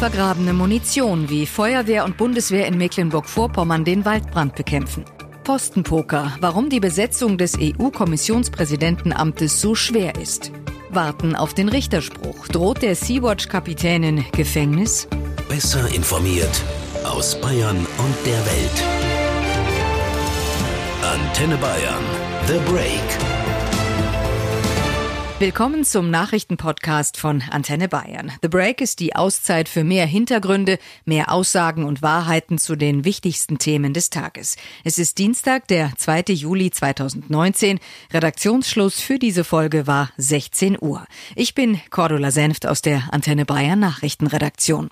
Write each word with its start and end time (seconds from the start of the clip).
Vergrabene 0.00 0.52
Munition, 0.54 1.28
wie 1.28 1.44
Feuerwehr 1.44 2.06
und 2.06 2.16
Bundeswehr 2.16 2.66
in 2.66 2.78
Mecklenburg-Vorpommern 2.78 3.84
den 3.84 4.06
Waldbrand 4.06 4.54
bekämpfen. 4.54 5.04
Postenpoker, 5.44 6.38
warum 6.40 6.70
die 6.70 6.80
Besetzung 6.80 7.36
des 7.36 7.58
EU-Kommissionspräsidentenamtes 7.60 9.60
so 9.60 9.74
schwer 9.74 10.16
ist. 10.16 10.52
Warten 10.88 11.36
auf 11.36 11.52
den 11.52 11.68
Richterspruch. 11.68 12.48
Droht 12.48 12.80
der 12.80 12.96
Sea-Watch-Kapitänin 12.96 14.24
Gefängnis? 14.32 15.06
Besser 15.50 15.86
informiert 15.94 16.62
aus 17.04 17.38
Bayern 17.38 17.76
und 17.76 18.16
der 18.24 18.46
Welt. 18.46 18.82
Antenne 21.02 21.58
Bayern. 21.58 22.04
The 22.46 22.58
Break. 22.72 23.29
Willkommen 25.40 25.86
zum 25.86 26.10
Nachrichtenpodcast 26.10 27.16
von 27.16 27.42
Antenne 27.50 27.88
Bayern. 27.88 28.30
The 28.42 28.48
Break 28.48 28.82
ist 28.82 29.00
die 29.00 29.16
Auszeit 29.16 29.70
für 29.70 29.84
mehr 29.84 30.04
Hintergründe, 30.04 30.78
mehr 31.06 31.32
Aussagen 31.32 31.84
und 31.84 32.02
Wahrheiten 32.02 32.58
zu 32.58 32.76
den 32.76 33.06
wichtigsten 33.06 33.56
Themen 33.56 33.94
des 33.94 34.10
Tages. 34.10 34.56
Es 34.84 34.98
ist 34.98 35.16
Dienstag, 35.16 35.66
der 35.68 35.92
2. 35.96 36.24
Juli 36.34 36.70
2019. 36.70 37.80
Redaktionsschluss 38.12 39.00
für 39.00 39.18
diese 39.18 39.42
Folge 39.42 39.86
war 39.86 40.10
16 40.18 40.76
Uhr. 40.78 41.06
Ich 41.36 41.54
bin 41.54 41.80
Cordula 41.88 42.32
Senft 42.32 42.66
aus 42.66 42.82
der 42.82 43.08
Antenne 43.10 43.46
Bayern 43.46 43.80
Nachrichtenredaktion. 43.80 44.90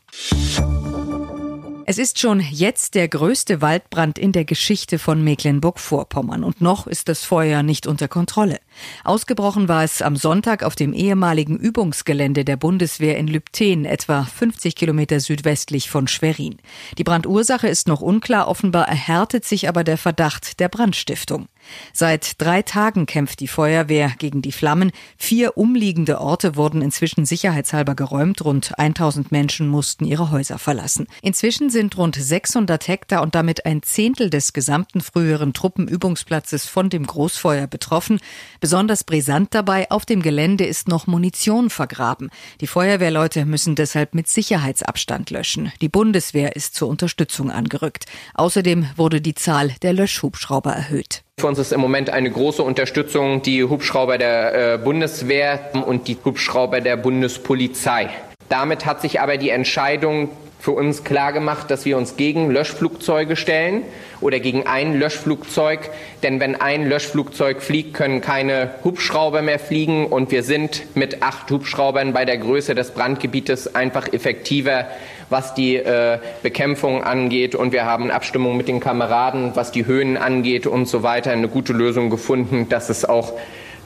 Es 1.90 1.96
ist 1.96 2.18
schon 2.18 2.40
jetzt 2.40 2.96
der 2.96 3.08
größte 3.08 3.62
Waldbrand 3.62 4.18
in 4.18 4.32
der 4.32 4.44
Geschichte 4.44 4.98
von 4.98 5.24
Mecklenburg-Vorpommern 5.24 6.44
und 6.44 6.60
noch 6.60 6.86
ist 6.86 7.08
das 7.08 7.24
Feuer 7.24 7.62
nicht 7.62 7.86
unter 7.86 8.08
Kontrolle. 8.08 8.60
Ausgebrochen 9.04 9.68
war 9.68 9.84
es 9.84 10.02
am 10.02 10.16
Sonntag 10.16 10.62
auf 10.62 10.74
dem 10.74 10.92
ehemaligen 10.92 11.56
Übungsgelände 11.56 12.44
der 12.44 12.56
Bundeswehr 12.56 13.16
in 13.16 13.28
Lübten, 13.28 13.84
etwa 13.84 14.24
50 14.24 14.74
Kilometer 14.74 15.20
südwestlich 15.20 15.90
von 15.90 16.08
Schwerin. 16.08 16.58
Die 16.98 17.04
Brandursache 17.04 17.68
ist 17.68 17.88
noch 17.88 18.00
unklar, 18.00 18.48
offenbar 18.48 18.88
erhärtet 18.88 19.44
sich 19.44 19.68
aber 19.68 19.84
der 19.84 19.98
Verdacht 19.98 20.60
der 20.60 20.68
Brandstiftung. 20.68 21.48
Seit 21.92 22.40
drei 22.40 22.62
Tagen 22.62 23.06
kämpft 23.06 23.40
die 23.40 23.48
Feuerwehr 23.48 24.12
gegen 24.18 24.42
die 24.42 24.52
Flammen. 24.52 24.92
Vier 25.16 25.56
umliegende 25.56 26.20
Orte 26.20 26.56
wurden 26.56 26.82
inzwischen 26.82 27.24
sicherheitshalber 27.24 27.94
geräumt. 27.94 28.44
Rund 28.44 28.78
1000 28.78 29.32
Menschen 29.32 29.68
mussten 29.68 30.04
ihre 30.04 30.30
Häuser 30.30 30.58
verlassen. 30.58 31.06
Inzwischen 31.22 31.70
sind 31.70 31.96
rund 31.96 32.16
600 32.16 32.88
Hektar 32.88 33.22
und 33.22 33.34
damit 33.34 33.66
ein 33.66 33.82
Zehntel 33.82 34.30
des 34.30 34.52
gesamten 34.52 35.00
früheren 35.00 35.52
Truppenübungsplatzes 35.52 36.66
von 36.66 36.90
dem 36.90 37.06
Großfeuer 37.06 37.66
betroffen. 37.66 38.20
Besonders 38.68 39.02
brisant 39.02 39.54
dabei, 39.54 39.90
auf 39.90 40.04
dem 40.04 40.20
Gelände 40.20 40.66
ist 40.66 40.88
noch 40.88 41.06
Munition 41.06 41.70
vergraben. 41.70 42.28
Die 42.60 42.66
Feuerwehrleute 42.66 43.46
müssen 43.46 43.76
deshalb 43.76 44.14
mit 44.14 44.28
Sicherheitsabstand 44.28 45.30
löschen. 45.30 45.72
Die 45.80 45.88
Bundeswehr 45.88 46.54
ist 46.54 46.74
zur 46.74 46.88
Unterstützung 46.88 47.50
angerückt. 47.50 48.04
Außerdem 48.34 48.90
wurde 48.94 49.22
die 49.22 49.34
Zahl 49.34 49.72
der 49.80 49.94
Löschhubschrauber 49.94 50.70
erhöht. 50.70 51.22
Für 51.40 51.46
uns 51.46 51.58
ist 51.58 51.72
im 51.72 51.80
Moment 51.80 52.10
eine 52.10 52.30
große 52.30 52.62
Unterstützung 52.62 53.40
die 53.40 53.64
Hubschrauber 53.64 54.18
der 54.18 54.74
äh, 54.74 54.76
Bundeswehr 54.76 55.70
und 55.86 56.06
die 56.06 56.18
Hubschrauber 56.22 56.82
der 56.82 56.98
Bundespolizei. 56.98 58.10
Damit 58.50 58.84
hat 58.84 59.00
sich 59.00 59.22
aber 59.22 59.38
die 59.38 59.48
Entscheidung 59.48 60.28
für 60.58 60.72
uns 60.72 61.04
klar 61.04 61.32
gemacht, 61.32 61.70
dass 61.70 61.84
wir 61.84 61.96
uns 61.96 62.16
gegen 62.16 62.50
Löschflugzeuge 62.50 63.36
stellen 63.36 63.84
oder 64.20 64.40
gegen 64.40 64.66
ein 64.66 64.98
Löschflugzeug. 64.98 65.90
Denn 66.22 66.40
wenn 66.40 66.60
ein 66.60 66.88
Löschflugzeug 66.88 67.62
fliegt, 67.62 67.94
können 67.94 68.20
keine 68.20 68.70
Hubschrauber 68.82 69.40
mehr 69.42 69.58
fliegen. 69.58 70.06
Und 70.06 70.30
wir 70.30 70.42
sind 70.42 70.96
mit 70.96 71.22
acht 71.22 71.50
Hubschraubern 71.50 72.12
bei 72.12 72.24
der 72.24 72.38
Größe 72.38 72.74
des 72.74 72.90
Brandgebietes 72.90 73.74
einfach 73.74 74.12
effektiver, 74.12 74.86
was 75.30 75.54
die 75.54 75.76
äh, 75.76 76.18
Bekämpfung 76.42 77.04
angeht. 77.04 77.54
Und 77.54 77.72
wir 77.72 77.84
haben 77.84 78.10
Abstimmung 78.10 78.56
mit 78.56 78.66
den 78.66 78.80
Kameraden, 78.80 79.52
was 79.54 79.70
die 79.70 79.86
Höhen 79.86 80.16
angeht 80.16 80.66
und 80.66 80.86
so 80.86 81.02
weiter, 81.02 81.30
eine 81.30 81.48
gute 81.48 81.72
Lösung 81.72 82.10
gefunden, 82.10 82.68
dass 82.68 82.88
es 82.88 83.04
auch 83.04 83.32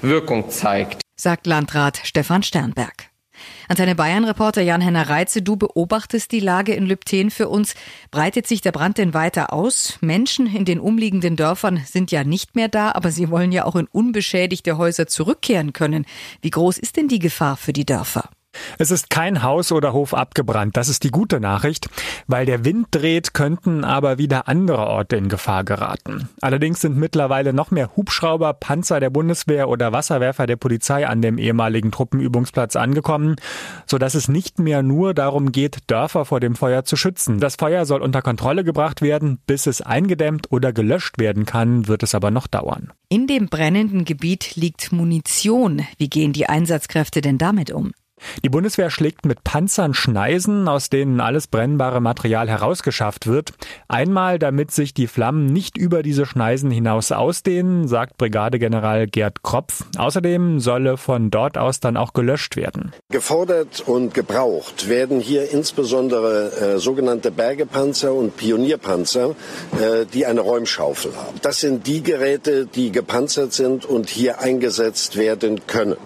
Wirkung 0.00 0.48
zeigt. 0.50 1.02
Sagt 1.16 1.46
Landrat 1.46 2.00
Stefan 2.02 2.42
Sternberg. 2.42 3.11
Antenne 3.68 3.94
Bayern-Reporter 3.94 4.62
Jan-Henner 4.62 5.08
Reitze, 5.08 5.42
du 5.42 5.56
beobachtest 5.56 6.32
die 6.32 6.40
Lage 6.40 6.74
in 6.74 6.86
Lübten 6.86 7.30
für 7.30 7.48
uns. 7.48 7.74
Breitet 8.10 8.46
sich 8.46 8.60
der 8.60 8.72
Brand 8.72 8.98
denn 8.98 9.14
weiter 9.14 9.52
aus? 9.52 9.98
Menschen 10.00 10.46
in 10.46 10.64
den 10.64 10.80
umliegenden 10.80 11.36
Dörfern 11.36 11.82
sind 11.86 12.10
ja 12.10 12.24
nicht 12.24 12.56
mehr 12.56 12.68
da, 12.68 12.92
aber 12.92 13.10
sie 13.10 13.30
wollen 13.30 13.52
ja 13.52 13.64
auch 13.64 13.76
in 13.76 13.86
unbeschädigte 13.86 14.78
Häuser 14.78 15.06
zurückkehren 15.06 15.72
können. 15.72 16.06
Wie 16.40 16.50
groß 16.50 16.78
ist 16.78 16.96
denn 16.96 17.08
die 17.08 17.18
Gefahr 17.18 17.56
für 17.56 17.72
die 17.72 17.86
Dörfer? 17.86 18.28
Es 18.78 18.90
ist 18.90 19.10
kein 19.10 19.42
Haus 19.42 19.70
oder 19.70 19.92
Hof 19.92 20.12
abgebrannt. 20.12 20.76
Das 20.76 20.88
ist 20.88 21.04
die 21.04 21.10
gute 21.10 21.38
Nachricht. 21.40 21.88
Weil 22.26 22.46
der 22.46 22.64
Wind 22.64 22.88
dreht, 22.90 23.32
könnten 23.34 23.84
aber 23.84 24.18
wieder 24.18 24.48
andere 24.48 24.86
Orte 24.86 25.16
in 25.16 25.28
Gefahr 25.28 25.62
geraten. 25.62 26.28
Allerdings 26.40 26.80
sind 26.80 26.96
mittlerweile 26.96 27.52
noch 27.52 27.70
mehr 27.70 27.94
Hubschrauber, 27.96 28.54
Panzer 28.54 29.00
der 29.00 29.10
Bundeswehr 29.10 29.68
oder 29.68 29.92
Wasserwerfer 29.92 30.46
der 30.46 30.56
Polizei 30.56 31.06
an 31.06 31.22
dem 31.22 31.38
ehemaligen 31.38 31.92
Truppenübungsplatz 31.92 32.76
angekommen, 32.76 33.36
sodass 33.86 34.14
es 34.14 34.28
nicht 34.28 34.58
mehr 34.58 34.82
nur 34.82 35.14
darum 35.14 35.52
geht, 35.52 35.78
Dörfer 35.86 36.24
vor 36.24 36.40
dem 36.40 36.56
Feuer 36.56 36.84
zu 36.84 36.96
schützen. 36.96 37.38
Das 37.38 37.56
Feuer 37.56 37.86
soll 37.86 38.02
unter 38.02 38.22
Kontrolle 38.22 38.64
gebracht 38.64 39.02
werden. 39.02 39.38
Bis 39.46 39.66
es 39.66 39.80
eingedämmt 39.80 40.50
oder 40.50 40.72
gelöscht 40.72 41.18
werden 41.18 41.46
kann, 41.46 41.86
wird 41.88 42.02
es 42.02 42.14
aber 42.14 42.30
noch 42.30 42.46
dauern. 42.46 42.92
In 43.08 43.26
dem 43.26 43.48
brennenden 43.48 44.04
Gebiet 44.04 44.56
liegt 44.56 44.90
Munition. 44.90 45.82
Wie 45.98 46.08
gehen 46.08 46.32
die 46.32 46.48
Einsatzkräfte 46.48 47.20
denn 47.20 47.38
damit 47.38 47.70
um? 47.70 47.92
Die 48.44 48.48
Bundeswehr 48.48 48.90
schlägt 48.90 49.26
mit 49.26 49.44
Panzern 49.44 49.94
Schneisen, 49.94 50.68
aus 50.68 50.90
denen 50.90 51.20
alles 51.20 51.46
brennbare 51.46 52.00
Material 52.00 52.48
herausgeschafft 52.48 53.26
wird. 53.26 53.52
Einmal, 53.88 54.38
damit 54.38 54.70
sich 54.70 54.94
die 54.94 55.06
Flammen 55.06 55.46
nicht 55.46 55.76
über 55.76 56.02
diese 56.02 56.26
Schneisen 56.26 56.70
hinaus 56.70 57.12
ausdehnen, 57.12 57.88
sagt 57.88 58.18
Brigadegeneral 58.18 59.06
Gerd 59.06 59.42
Kropf. 59.42 59.84
Außerdem 59.96 60.60
solle 60.60 60.96
von 60.96 61.30
dort 61.30 61.58
aus 61.58 61.80
dann 61.80 61.96
auch 61.96 62.12
gelöscht 62.12 62.56
werden. 62.56 62.92
Gefordert 63.10 63.82
und 63.86 64.14
gebraucht 64.14 64.88
werden 64.88 65.20
hier 65.20 65.50
insbesondere 65.50 66.52
äh, 66.52 66.78
sogenannte 66.78 67.30
Bergepanzer 67.30 68.12
und 68.12 68.36
Pionierpanzer, 68.36 69.30
äh, 69.80 70.06
die 70.12 70.26
eine 70.26 70.40
Räumschaufel 70.40 71.14
haben. 71.16 71.38
Das 71.42 71.60
sind 71.60 71.86
die 71.86 72.02
Geräte, 72.02 72.66
die 72.66 72.92
gepanzert 72.92 73.52
sind 73.52 73.84
und 73.84 74.08
hier 74.08 74.40
eingesetzt 74.40 75.16
werden 75.16 75.66
können. 75.66 75.96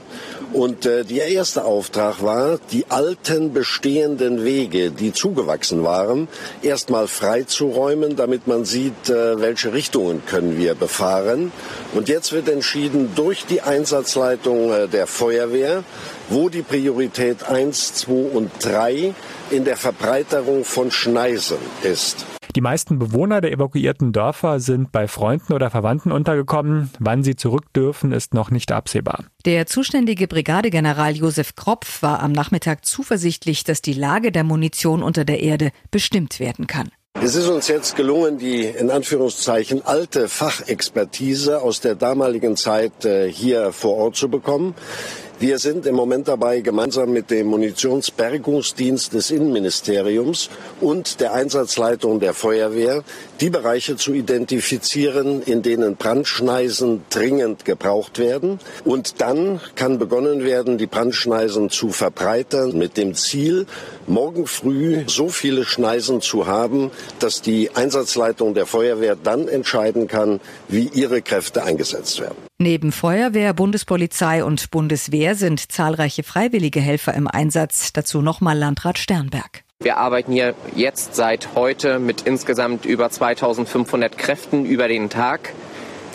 Und 0.52 0.86
äh, 0.86 1.04
der 1.04 1.28
erste 1.28 1.64
Auftrag 1.64 2.22
war, 2.22 2.58
die 2.70 2.86
alten 2.88 3.52
bestehenden 3.52 4.44
Wege, 4.44 4.90
die 4.90 5.12
zugewachsen 5.12 5.82
waren, 5.82 6.28
erstmal 6.62 7.08
freizuräumen, 7.08 8.16
damit 8.16 8.46
man 8.46 8.64
sieht, 8.64 9.08
äh, 9.08 9.40
welche 9.40 9.72
Richtungen 9.72 10.24
können 10.24 10.56
wir 10.56 10.74
befahren. 10.74 11.52
Und 11.94 12.08
jetzt 12.08 12.32
wird 12.32 12.48
entschieden 12.48 13.10
durch 13.16 13.44
die 13.46 13.60
Einsatzleitung 13.60 14.72
äh, 14.72 14.88
der 14.88 15.06
Feuerwehr, 15.06 15.82
wo 16.28 16.48
die 16.48 16.62
Priorität 16.62 17.48
1, 17.48 17.94
2 17.94 18.12
und 18.12 18.50
3 18.60 19.14
in 19.50 19.64
der 19.64 19.76
Verbreiterung 19.76 20.64
von 20.64 20.90
Schneisen 20.90 21.58
ist. 21.82 22.35
Die 22.56 22.62
meisten 22.62 22.98
Bewohner 22.98 23.42
der 23.42 23.52
evakuierten 23.52 24.12
Dörfer 24.12 24.60
sind 24.60 24.90
bei 24.90 25.08
Freunden 25.08 25.52
oder 25.52 25.68
Verwandten 25.68 26.10
untergekommen. 26.10 26.88
Wann 26.98 27.22
sie 27.22 27.36
zurück 27.36 27.70
dürfen, 27.74 28.12
ist 28.12 28.32
noch 28.32 28.50
nicht 28.50 28.72
absehbar. 28.72 29.24
Der 29.44 29.66
zuständige 29.66 30.26
Brigadegeneral 30.26 31.14
Josef 31.14 31.54
Kropf 31.54 32.00
war 32.00 32.22
am 32.22 32.32
Nachmittag 32.32 32.86
zuversichtlich, 32.86 33.64
dass 33.64 33.82
die 33.82 33.92
Lage 33.92 34.32
der 34.32 34.42
Munition 34.42 35.02
unter 35.02 35.26
der 35.26 35.40
Erde 35.40 35.70
bestimmt 35.90 36.40
werden 36.40 36.66
kann. 36.66 36.88
Es 37.22 37.34
ist 37.34 37.48
uns 37.48 37.68
jetzt 37.68 37.94
gelungen, 37.94 38.38
die 38.38 38.64
in 38.64 38.90
Anführungszeichen 38.90 39.84
alte 39.84 40.28
Fachexpertise 40.28 41.60
aus 41.60 41.80
der 41.80 41.94
damaligen 41.94 42.56
Zeit 42.56 43.04
äh, 43.04 43.30
hier 43.30 43.72
vor 43.72 43.96
Ort 43.96 44.16
zu 44.16 44.28
bekommen. 44.28 44.74
Wir 45.38 45.58
sind 45.58 45.84
im 45.84 45.94
Moment 45.94 46.28
dabei, 46.28 46.60
gemeinsam 46.60 47.12
mit 47.12 47.30
dem 47.30 47.48
Munitionsbergungsdienst 47.48 49.12
des 49.12 49.30
Innenministeriums 49.30 50.48
und 50.80 51.20
der 51.20 51.34
Einsatzleitung 51.34 52.20
der 52.20 52.32
Feuerwehr 52.32 53.04
die 53.42 53.50
Bereiche 53.50 53.96
zu 53.96 54.14
identifizieren, 54.14 55.42
in 55.42 55.60
denen 55.60 55.96
Brandschneisen 55.96 57.02
dringend 57.10 57.66
gebraucht 57.66 58.18
werden. 58.18 58.60
Und 58.86 59.20
dann 59.20 59.60
kann 59.74 59.98
begonnen 59.98 60.42
werden, 60.42 60.78
die 60.78 60.86
Brandschneisen 60.86 61.68
zu 61.68 61.90
verbreitern 61.90 62.78
mit 62.78 62.96
dem 62.96 63.14
Ziel, 63.14 63.66
morgen 64.06 64.46
früh 64.46 65.04
so 65.06 65.28
viele 65.28 65.66
Schneisen 65.66 66.22
zu 66.22 66.46
haben, 66.46 66.90
dass 67.18 67.42
die 67.42 67.68
Einsatzleitung 67.74 68.54
der 68.54 68.64
Feuerwehr 68.64 69.18
dann 69.22 69.48
entscheiden 69.48 70.08
kann, 70.08 70.40
wie 70.68 70.88
ihre 70.94 71.20
Kräfte 71.20 71.62
eingesetzt 71.62 72.20
werden. 72.20 72.36
Neben 72.58 72.90
Feuerwehr, 72.90 73.52
Bundespolizei 73.52 74.42
und 74.42 74.70
Bundeswehr 74.70 75.34
sind 75.34 75.70
zahlreiche 75.70 76.22
freiwillige 76.22 76.80
Helfer 76.80 77.12
im 77.12 77.28
Einsatz. 77.28 77.92
Dazu 77.92 78.22
nochmal 78.22 78.56
Landrat 78.56 78.96
Sternberg. 78.96 79.62
Wir 79.80 79.98
arbeiten 79.98 80.32
hier 80.32 80.54
jetzt 80.74 81.14
seit 81.14 81.54
heute 81.54 81.98
mit 81.98 82.22
insgesamt 82.22 82.86
über 82.86 83.10
2500 83.10 84.16
Kräften 84.16 84.64
über 84.64 84.88
den 84.88 85.10
Tag. 85.10 85.52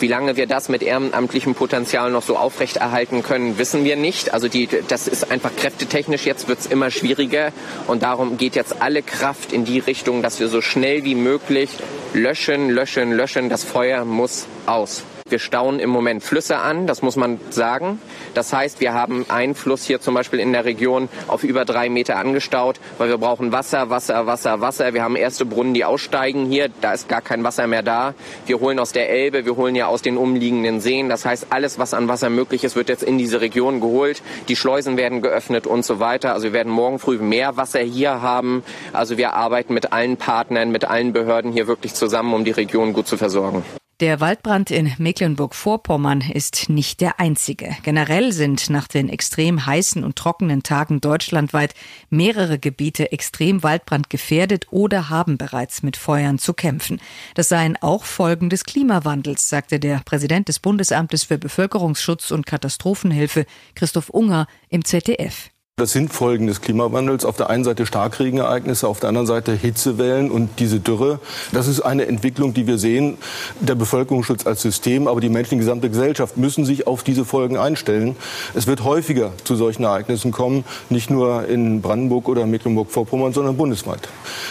Wie 0.00 0.08
lange 0.08 0.36
wir 0.36 0.48
das 0.48 0.68
mit 0.68 0.82
ehrenamtlichem 0.82 1.54
Potenzial 1.54 2.10
noch 2.10 2.24
so 2.24 2.36
aufrechterhalten 2.36 3.22
können, 3.22 3.56
wissen 3.56 3.84
wir 3.84 3.94
nicht. 3.94 4.34
Also 4.34 4.48
die, 4.48 4.68
das 4.88 5.06
ist 5.06 5.30
einfach 5.30 5.54
kräftetechnisch. 5.54 6.26
Jetzt 6.26 6.48
wird 6.48 6.58
es 6.58 6.66
immer 6.66 6.90
schwieriger. 6.90 7.52
Und 7.86 8.02
darum 8.02 8.36
geht 8.36 8.56
jetzt 8.56 8.82
alle 8.82 9.02
Kraft 9.02 9.52
in 9.52 9.64
die 9.64 9.78
Richtung, 9.78 10.22
dass 10.22 10.40
wir 10.40 10.48
so 10.48 10.60
schnell 10.60 11.04
wie 11.04 11.14
möglich 11.14 11.70
löschen, 12.14 12.68
löschen, 12.68 13.12
löschen. 13.12 13.48
Das 13.48 13.62
Feuer 13.62 14.04
muss 14.04 14.48
aus. 14.66 15.04
Wir 15.32 15.38
stauen 15.38 15.80
im 15.80 15.88
Moment 15.88 16.22
Flüsse 16.22 16.58
an, 16.58 16.86
das 16.86 17.00
muss 17.00 17.16
man 17.16 17.40
sagen. 17.48 17.98
Das 18.34 18.52
heißt, 18.52 18.80
wir 18.80 18.92
haben 18.92 19.24
einen 19.30 19.54
Fluss 19.54 19.82
hier 19.82 19.98
zum 19.98 20.12
Beispiel 20.12 20.40
in 20.40 20.52
der 20.52 20.66
Region 20.66 21.08
auf 21.26 21.42
über 21.42 21.64
drei 21.64 21.88
Meter 21.88 22.18
angestaut, 22.18 22.78
weil 22.98 23.08
wir 23.08 23.16
brauchen 23.16 23.50
Wasser, 23.50 23.88
Wasser, 23.88 24.26
Wasser, 24.26 24.60
Wasser. 24.60 24.92
Wir 24.92 25.02
haben 25.02 25.16
erste 25.16 25.46
Brunnen, 25.46 25.72
die 25.72 25.86
aussteigen 25.86 26.44
hier. 26.44 26.68
Da 26.82 26.92
ist 26.92 27.08
gar 27.08 27.22
kein 27.22 27.44
Wasser 27.44 27.66
mehr 27.66 27.82
da. 27.82 28.12
Wir 28.44 28.60
holen 28.60 28.78
aus 28.78 28.92
der 28.92 29.08
Elbe, 29.08 29.46
wir 29.46 29.56
holen 29.56 29.74
ja 29.74 29.86
aus 29.86 30.02
den 30.02 30.18
umliegenden 30.18 30.82
Seen. 30.82 31.08
Das 31.08 31.24
heißt, 31.24 31.46
alles, 31.48 31.78
was 31.78 31.94
an 31.94 32.08
Wasser 32.08 32.28
möglich 32.28 32.62
ist, 32.62 32.76
wird 32.76 32.90
jetzt 32.90 33.02
in 33.02 33.16
diese 33.16 33.40
Region 33.40 33.80
geholt. 33.80 34.22
Die 34.48 34.56
Schleusen 34.56 34.98
werden 34.98 35.22
geöffnet 35.22 35.66
und 35.66 35.82
so 35.82 35.98
weiter. 35.98 36.34
Also 36.34 36.48
wir 36.48 36.52
werden 36.52 36.70
morgen 36.70 36.98
früh 36.98 37.16
mehr 37.16 37.56
Wasser 37.56 37.80
hier 37.80 38.20
haben. 38.20 38.62
Also 38.92 39.16
wir 39.16 39.32
arbeiten 39.32 39.72
mit 39.72 39.94
allen 39.94 40.18
Partnern, 40.18 40.70
mit 40.70 40.84
allen 40.84 41.14
Behörden 41.14 41.52
hier 41.52 41.66
wirklich 41.66 41.94
zusammen, 41.94 42.34
um 42.34 42.44
die 42.44 42.50
Region 42.50 42.92
gut 42.92 43.08
zu 43.08 43.16
versorgen. 43.16 43.64
Der 44.02 44.18
Waldbrand 44.18 44.72
in 44.72 44.92
Mecklenburg-Vorpommern 44.98 46.22
ist 46.22 46.68
nicht 46.68 47.00
der 47.00 47.20
einzige. 47.20 47.76
Generell 47.84 48.32
sind 48.32 48.68
nach 48.68 48.88
den 48.88 49.08
extrem 49.08 49.64
heißen 49.64 50.02
und 50.02 50.16
trockenen 50.16 50.64
Tagen 50.64 51.00
deutschlandweit 51.00 51.72
mehrere 52.10 52.58
Gebiete 52.58 53.12
extrem 53.12 53.62
waldbrandgefährdet 53.62 54.66
oder 54.72 55.08
haben 55.08 55.38
bereits 55.38 55.84
mit 55.84 55.96
Feuern 55.96 56.40
zu 56.40 56.52
kämpfen. 56.52 57.00
Das 57.36 57.48
seien 57.48 57.76
auch 57.80 58.02
Folgen 58.02 58.50
des 58.50 58.64
Klimawandels, 58.64 59.48
sagte 59.48 59.78
der 59.78 60.00
Präsident 60.04 60.48
des 60.48 60.58
Bundesamtes 60.58 61.22
für 61.22 61.38
Bevölkerungsschutz 61.38 62.32
und 62.32 62.44
Katastrophenhilfe 62.44 63.46
Christoph 63.76 64.10
Unger 64.10 64.48
im 64.68 64.84
ZDF. 64.84 65.51
Das 65.82 65.90
sind 65.90 66.12
Folgen 66.12 66.46
des 66.46 66.60
Klimawandels. 66.60 67.24
Auf 67.24 67.36
der 67.36 67.50
einen 67.50 67.64
Seite 67.64 67.86
Starkregenereignisse, 67.86 68.86
auf 68.86 69.00
der 69.00 69.08
anderen 69.08 69.26
Seite 69.26 69.50
Hitzewellen 69.50 70.30
und 70.30 70.60
diese 70.60 70.78
Dürre. 70.78 71.18
Das 71.50 71.66
ist 71.66 71.80
eine 71.80 72.06
Entwicklung, 72.06 72.54
die 72.54 72.68
wir 72.68 72.78
sehen. 72.78 73.18
Der 73.58 73.74
Bevölkerungsschutz 73.74 74.46
als 74.46 74.62
System, 74.62 75.08
aber 75.08 75.20
die 75.20 75.28
Menschen, 75.28 75.56
die 75.56 75.58
gesamte 75.58 75.88
Gesellschaft 75.88 76.36
müssen 76.36 76.64
sich 76.64 76.86
auf 76.86 77.02
diese 77.02 77.24
Folgen 77.24 77.56
einstellen. 77.56 78.14
Es 78.54 78.68
wird 78.68 78.84
häufiger 78.84 79.32
zu 79.42 79.56
solchen 79.56 79.82
Ereignissen 79.82 80.30
kommen, 80.30 80.62
nicht 80.88 81.10
nur 81.10 81.48
in 81.48 81.82
Brandenburg 81.82 82.28
oder 82.28 82.46
Mecklenburg-Vorpommern, 82.46 83.32
sondern 83.32 83.56
bundesweit. 83.56 84.08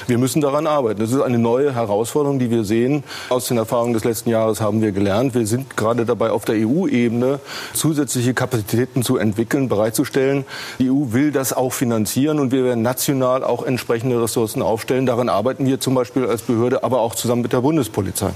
Wir 0.07 0.17
müssen 0.17 0.41
daran 0.41 0.67
arbeiten. 0.67 0.99
Das 0.99 1.13
ist 1.13 1.21
eine 1.21 1.39
neue 1.39 1.73
Herausforderung, 1.73 2.39
die 2.39 2.51
wir 2.51 2.65
sehen. 2.65 3.05
Aus 3.29 3.47
den 3.47 3.55
Erfahrungen 3.55 3.93
des 3.93 4.03
letzten 4.03 4.31
Jahres 4.31 4.59
haben 4.59 4.81
wir 4.81 4.91
gelernt. 4.91 5.33
Wir 5.33 5.47
sind 5.47 5.77
gerade 5.77 6.05
dabei, 6.05 6.31
auf 6.31 6.43
der 6.43 6.55
EU-Ebene 6.55 7.39
zusätzliche 7.71 8.33
Kapazitäten 8.33 9.01
zu 9.01 9.15
entwickeln, 9.15 9.69
bereitzustellen. 9.69 10.43
Die 10.77 10.91
EU 10.91 11.13
will 11.13 11.20
das 11.29 11.53
auch 11.53 11.73
finanzieren 11.73 12.39
und 12.39 12.51
wir 12.51 12.63
werden 12.63 12.81
national 12.81 13.43
auch 13.43 13.63
entsprechende 13.63 14.19
Ressourcen 14.23 14.63
aufstellen. 14.63 15.05
Daran 15.05 15.29
arbeiten 15.29 15.67
wir 15.67 15.79
zum 15.79 15.93
Beispiel 15.93 16.25
als 16.25 16.41
Behörde, 16.41 16.83
aber 16.83 17.01
auch 17.01 17.13
zusammen 17.13 17.43
mit 17.43 17.53
der 17.53 17.61
Bundespolizei. 17.61 18.31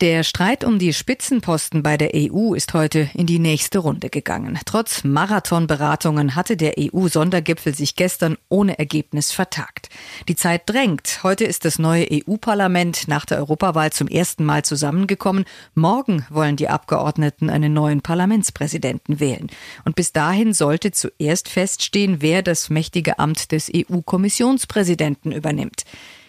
Der 0.00 0.24
Streit 0.24 0.64
um 0.64 0.78
die 0.78 0.94
Spitzenposten 0.94 1.82
bei 1.82 1.98
der 1.98 2.12
EU 2.14 2.54
ist 2.54 2.72
heute 2.72 3.10
in 3.12 3.26
die 3.26 3.38
nächste 3.38 3.80
Runde 3.80 4.08
gegangen. 4.08 4.58
Trotz 4.64 5.04
Marathonberatungen 5.04 6.34
hatte 6.34 6.56
der 6.56 6.76
EU-Sondergipfel 6.78 7.74
sich 7.74 7.96
gestern 7.96 8.38
ohne 8.48 8.78
Ergebnis 8.78 9.30
vertagt. 9.30 9.90
Die 10.26 10.36
Zeit 10.36 10.62
drängt. 10.64 11.22
Heute 11.22 11.44
ist 11.44 11.66
das 11.66 11.78
neue 11.78 12.06
EU-Parlament 12.10 13.08
nach 13.08 13.26
der 13.26 13.36
Europawahl 13.40 13.92
zum 13.92 14.08
ersten 14.08 14.46
Mal 14.46 14.64
zusammengekommen. 14.64 15.44
Morgen 15.74 16.24
wollen 16.30 16.56
die 16.56 16.70
Abgeordneten 16.70 17.50
einen 17.50 17.74
neuen 17.74 18.00
Parlamentspräsidenten 18.00 19.20
wählen. 19.20 19.48
Und 19.84 19.96
bis 19.96 20.14
dahin 20.14 20.54
sollte 20.54 20.92
zuerst 20.92 21.50
feststehen, 21.50 22.22
wer 22.22 22.40
das 22.40 22.70
mächtige 22.70 23.18
Amt 23.18 23.52
des 23.52 23.70
EU-Kommissionspräsidenten 23.70 25.30
übernimmt. 25.30 25.84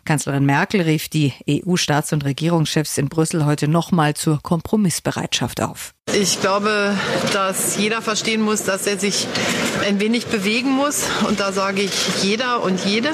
Kanzlerin 0.05 0.45
Merkel 0.45 0.81
rief 0.81 1.09
die 1.09 1.33
EU-Staats- 1.49 2.13
und 2.13 2.25
Regierungschefs 2.25 2.97
in 2.97 3.09
Brüssel 3.09 3.45
heute 3.45 3.67
nochmal 3.67 4.13
zur 4.13 4.41
Kompromissbereitschaft 4.41 5.61
auf. 5.61 5.93
Ich 6.13 6.41
glaube, 6.41 6.95
dass 7.31 7.77
jeder 7.77 8.01
verstehen 8.01 8.41
muss, 8.41 8.63
dass 8.63 8.85
er 8.85 8.97
sich 8.97 9.27
ein 9.87 9.99
wenig 9.99 10.27
bewegen 10.27 10.71
muss. 10.71 11.03
Und 11.27 11.39
da 11.39 11.51
sage 11.53 11.81
ich 11.81 12.23
jeder 12.23 12.63
und 12.63 12.83
jede. 12.85 13.09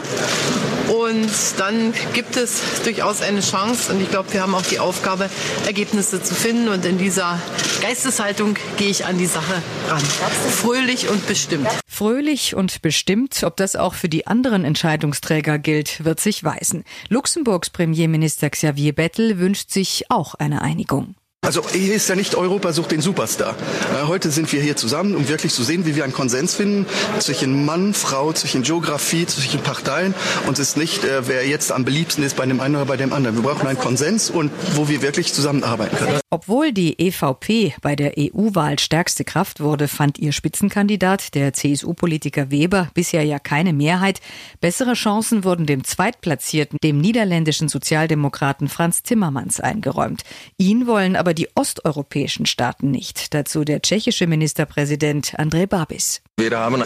Und 0.87 1.29
dann 1.57 1.93
gibt 2.13 2.37
es 2.37 2.81
durchaus 2.83 3.21
eine 3.21 3.41
Chance. 3.41 3.91
Und 3.91 4.01
ich 4.01 4.09
glaube, 4.09 4.33
wir 4.33 4.41
haben 4.41 4.55
auch 4.55 4.63
die 4.63 4.79
Aufgabe, 4.79 5.29
Ergebnisse 5.65 6.23
zu 6.23 6.33
finden. 6.33 6.69
Und 6.69 6.85
in 6.85 6.97
dieser 6.97 7.39
Geisteshaltung 7.81 8.55
gehe 8.77 8.89
ich 8.89 9.05
an 9.05 9.17
die 9.17 9.27
Sache 9.27 9.61
ran. 9.89 10.01
Fröhlich 10.01 11.09
und 11.09 11.27
bestimmt. 11.27 11.67
Fröhlich 11.97 12.53
und 12.53 12.83
bestimmt, 12.83 13.41
ob 13.41 13.57
das 13.57 13.75
auch 13.75 13.95
für 13.95 14.07
die 14.07 14.27
anderen 14.27 14.65
Entscheidungsträger 14.65 15.57
gilt, 15.57 16.05
wird 16.05 16.19
sich 16.19 16.43
weisen. 16.43 16.83
Luxemburgs 17.09 17.71
Premierminister 17.71 18.51
Xavier 18.51 18.93
Bettel 18.93 19.39
wünscht 19.39 19.71
sich 19.71 20.05
auch 20.11 20.35
eine 20.35 20.61
Einigung. 20.61 21.15
Also 21.47 21.61
hier 21.71 21.95
ist 21.95 22.09
ja 22.09 22.15
nicht 22.15 22.35
Europa 22.35 22.73
sucht 22.73 22.91
den 22.91 22.99
Superstar. 22.99 23.55
Äh, 23.93 24.07
heute 24.07 24.31
sind 24.31 24.51
wir 24.51 24.61
hier 24.61 24.75
zusammen, 24.75 25.15
um 25.15 25.29
wirklich 25.29 25.53
zu 25.53 25.63
sehen, 25.63 25.85
wie 25.85 25.95
wir 25.95 26.03
einen 26.03 26.11
Konsens 26.11 26.53
finden 26.53 26.85
zwischen 27.19 27.63
Mann, 27.63 27.93
Frau, 27.93 28.33
zwischen 28.33 28.63
Geografie, 28.63 29.25
zwischen 29.25 29.61
Parteien 29.61 30.13
und 30.45 30.59
es 30.59 30.71
ist 30.71 30.77
nicht, 30.77 31.05
äh, 31.05 31.25
wer 31.25 31.47
jetzt 31.47 31.71
am 31.71 31.85
beliebsten 31.85 32.21
ist 32.25 32.35
bei 32.35 32.45
dem 32.45 32.59
einen 32.59 32.75
oder 32.75 32.83
bei 32.83 32.97
dem 32.97 33.13
anderen. 33.13 33.37
Wir 33.37 33.43
brauchen 33.43 33.65
einen 33.65 33.79
Konsens 33.79 34.29
und 34.29 34.51
wo 34.73 34.89
wir 34.89 35.01
wirklich 35.01 35.31
zusammenarbeiten 35.31 35.95
können. 35.95 36.19
Obwohl 36.29 36.73
die 36.73 36.99
EVP 36.99 37.75
bei 37.81 37.95
der 37.95 38.15
EU-Wahl 38.17 38.77
stärkste 38.77 39.23
Kraft 39.23 39.61
wurde, 39.61 39.87
fand 39.87 40.19
ihr 40.19 40.33
Spitzenkandidat, 40.33 41.33
der 41.33 41.53
CSU-Politiker 41.53 42.51
Weber, 42.51 42.89
bisher 42.93 43.23
ja 43.23 43.39
keine 43.39 43.71
Mehrheit. 43.71 44.19
Bessere 44.59 44.95
Chancen 44.95 45.45
wurden 45.45 45.65
dem 45.65 45.85
Zweitplatzierten, 45.85 46.77
dem 46.83 46.99
niederländischen 46.99 47.69
Sozialdemokraten 47.69 48.67
Franz 48.67 49.01
Timmermans 49.03 49.61
eingeräumt. 49.61 50.23
Ihn 50.57 50.87
wollen 50.87 51.15
aber 51.15 51.36
die 51.37 51.49
osteuropäischen 51.55 52.45
Staaten 52.45 52.91
nicht. 52.91 53.33
Dazu 53.33 53.63
der 53.63 53.81
tschechische 53.81 54.27
Ministerpräsident 54.27 55.37
Andrej 55.37 55.67
Babis. 55.67 56.21
Wir 56.39 56.59
haben 56.59 56.83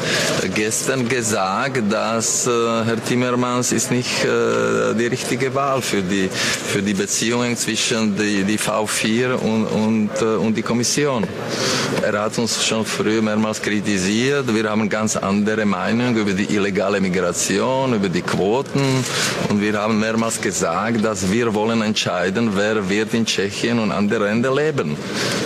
gestern 0.55 1.09
gesagt, 1.09 1.91
dass 1.91 2.47
äh, 2.47 2.51
Herr 2.85 3.03
Timmermans 3.03 3.73
ist 3.73 3.91
nicht 3.91 4.23
äh, 4.23 4.95
die 4.97 5.07
richtige 5.07 5.53
Wahl 5.53 5.81
für 5.81 6.01
die, 6.01 6.29
für 6.29 6.81
die 6.81 6.93
Beziehungen 6.93 7.57
zwischen 7.57 8.15
die, 8.15 8.45
die 8.45 8.57
V4 8.57 9.33
und, 9.33 9.65
und, 9.65 10.09
äh, 10.21 10.25
und 10.37 10.55
die 10.55 10.61
Kommission. 10.61 11.27
Er 12.01 12.21
hat 12.21 12.37
uns 12.37 12.65
schon 12.65 12.85
früher 12.85 13.21
mehrmals 13.21 13.61
kritisiert. 13.61 14.45
Wir 14.55 14.69
haben 14.69 14.87
ganz 14.87 15.17
andere 15.17 15.65
Meinungen 15.65 16.15
über 16.15 16.31
die 16.31 16.45
illegale 16.55 17.01
Migration, 17.01 17.93
über 17.93 18.07
die 18.07 18.21
Quoten. 18.21 19.03
Und 19.49 19.61
wir 19.61 19.77
haben 19.77 19.99
mehrmals 19.99 20.39
gesagt, 20.39 21.03
dass 21.03 21.29
wir 21.29 21.53
wollen 21.53 21.81
entscheiden, 21.81 22.51
wer 22.55 22.89
wird 22.89 23.13
in 23.13 23.25
Tschechien 23.25 23.79
und 23.79 23.91
andere 23.91 24.23
Länder 24.23 24.55
leben. 24.55 24.95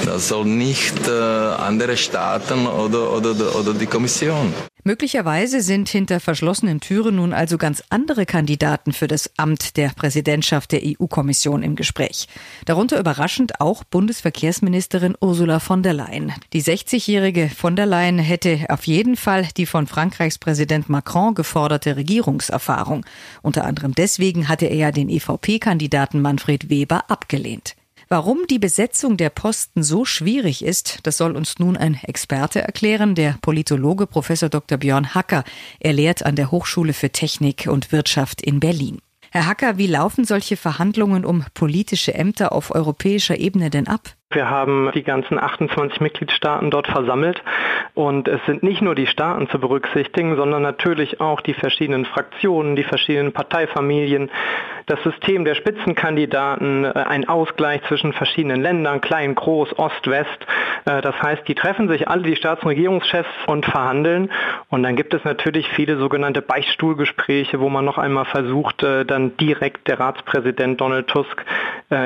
Das 0.06 0.28
soll 0.28 0.46
nicht 0.46 1.08
äh, 1.08 1.12
andere 1.12 1.98
Staaten 1.98 2.68
oder, 2.68 3.12
oder, 3.12 3.56
oder 3.56 3.74
die 3.74 3.95
Kommission. 3.96 4.54
Möglicherweise 4.84 5.62
sind 5.62 5.88
hinter 5.88 6.20
verschlossenen 6.20 6.82
Türen 6.82 7.16
nun 7.16 7.32
also 7.32 7.58
ganz 7.58 7.82
andere 7.88 8.26
Kandidaten 8.26 8.92
für 8.92 9.08
das 9.08 9.32
Amt 9.38 9.78
der 9.78 9.88
Präsidentschaft 9.96 10.74
der 10.74 10.82
EU-Kommission 10.84 11.64
im 11.64 11.78
Gespräch. 11.78 12.28
Darunter 12.66 13.00
überraschend 13.00 13.62
auch 13.62 13.86
Bundesverkehrsministerin 13.86 15.16
Ursula 15.22 15.62
von 15.62 15.82
der 15.82 15.94
Leyen. 15.94 16.34
Die 16.52 16.62
60-jährige 16.62 17.48
von 17.48 17.78
der 17.78 17.86
Leyen 17.86 18.20
hätte 18.20 18.66
auf 18.68 18.86
jeden 18.86 19.16
Fall 19.16 19.48
die 19.56 19.66
von 19.66 19.88
Frankreichs 19.88 20.40
Präsident 20.40 20.90
Macron 20.90 21.34
geforderte 21.34 21.96
Regierungserfahrung. 21.96 23.06
Unter 23.44 23.64
anderem 23.64 23.96
deswegen 23.96 24.50
hatte 24.50 24.66
er 24.66 24.76
ja 24.76 24.92
den 24.92 25.08
EVP-Kandidaten 25.08 26.20
Manfred 26.20 26.70
Weber 26.70 27.10
abgelehnt. 27.10 27.78
Warum 28.08 28.46
die 28.48 28.60
Besetzung 28.60 29.18
der 29.18 29.32
Posten 29.32 29.82
so 29.82 30.06
schwierig 30.06 30.64
ist, 30.64 31.00
das 31.04 31.18
soll 31.18 31.36
uns 31.36 31.58
nun 31.58 31.76
ein 31.76 32.00
Experte 32.04 32.62
erklären, 32.62 33.16
der 33.16 33.38
Politologe 33.42 34.06
Professor 34.06 34.48
Dr. 34.48 34.78
Björn 34.78 35.16
Hacker. 35.16 35.44
Er 35.80 35.94
lehrt 35.94 36.24
an 36.24 36.36
der 36.36 36.52
Hochschule 36.52 36.94
für 36.94 37.10
Technik 37.10 37.68
und 37.68 37.92
Wirtschaft 37.92 38.44
in 38.44 38.60
Berlin. 38.60 39.00
Herr 39.32 39.48
Hacker, 39.48 39.78
wie 39.78 39.88
laufen 39.88 40.24
solche 40.24 40.56
Verhandlungen 40.56 41.26
um 41.26 41.44
politische 41.56 42.14
Ämter 42.14 42.52
auf 42.52 42.74
europäischer 42.74 43.38
Ebene 43.38 43.70
denn 43.70 43.88
ab? 43.88 44.16
Wir 44.32 44.50
haben 44.50 44.92
die 44.94 45.04
ganzen 45.04 45.40
28 45.40 46.02
Mitgliedstaaten 46.02 46.72
dort 46.72 46.88
versammelt 46.88 47.44
und 47.94 48.28
es 48.28 48.44
sind 48.46 48.64
nicht 48.64 48.82
nur 48.82 48.96
die 48.96 49.08
Staaten 49.08 49.48
zu 49.50 49.60
berücksichtigen, 49.60 50.36
sondern 50.36 50.64
natürlich 50.64 51.22
auch 51.22 51.42
die 51.42 51.54
verschiedenen 51.54 52.06
Fraktionen, 52.06 52.76
die 52.76 52.84
verschiedenen 52.84 53.34
Parteifamilien, 53.34 54.30
das 54.88 55.02
System 55.04 55.46
der 55.46 55.56
Spitzenkandidaten, 55.56 56.86
äh, 56.86 56.90
ein 56.90 57.28
Ausgleich 57.28 57.82
zwischen 57.88 58.14
verschiedenen 58.14 58.62
Ländern, 58.62 59.02
klein, 59.02 59.36
groß, 59.36 59.78
Ost, 59.80 60.08
West. 60.08 60.46
Äh, 60.86 61.02
das 61.02 61.20
heißt, 61.22 61.48
die 61.48 61.56
treffen 61.56 61.88
sich 61.88 62.08
alle, 62.08 62.24
die 62.24 62.36
Staats- 62.36 62.62
und 62.64 62.70
Regierungschefs 62.70 63.30
und 63.48 63.66
verhandeln. 63.66 64.32
Und 64.70 64.84
dann 64.84 64.96
gibt 64.96 65.14
es 65.14 65.24
natürlich 65.24 65.68
viele 65.70 65.98
sogenannte 65.98 66.42
Beichtstuhlgespräche, 66.42 67.60
wo 67.60 67.70
man 67.70 67.86
noch 67.86 67.98
einmal 67.98 68.26
versucht, 68.26 68.84
äh, 68.84 69.06
dann 69.06 69.38
direkt 69.38 69.88
der 69.88 70.00
Ratspräsident 70.00 70.80
Donald 70.80 71.08
Tusk 71.08 71.44